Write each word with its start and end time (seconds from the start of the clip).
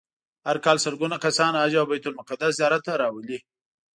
هر 0.47 0.57
کال 0.65 0.77
سلګونه 0.85 1.15
کسان 1.25 1.53
حج 1.61 1.73
او 1.79 1.85
بیت 1.91 2.05
المقدس 2.07 2.51
زیارت 2.59 2.81
ته 2.87 2.93
راولي. 3.01 3.39